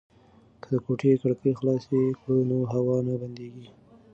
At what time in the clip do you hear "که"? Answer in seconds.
0.61-0.67